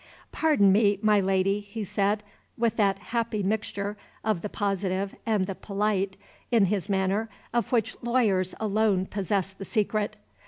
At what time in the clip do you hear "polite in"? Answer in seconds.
5.53-6.65